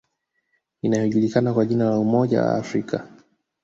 [0.81, 3.07] Inayojulikana kwa jina la Umoja wa Afrika